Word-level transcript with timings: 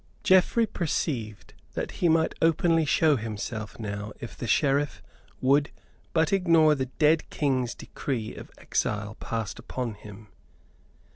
Geoffrey 0.23 0.65
perceived 0.65 1.53
that 1.75 1.91
he 2.01 2.09
might 2.09 2.33
openly 2.41 2.85
show 2.85 3.17
himself 3.17 3.77
now 3.79 4.11
if 4.19 4.35
the 4.35 4.47
Sheriff 4.47 5.03
would 5.41 5.69
but 6.11 6.33
ignore 6.33 6.73
the 6.73 6.87
dead 6.87 7.29
King's 7.29 7.75
decree 7.75 8.33
of 8.33 8.49
exile 8.57 9.13
passed 9.19 9.59
upon 9.59 9.93
him. 9.93 10.29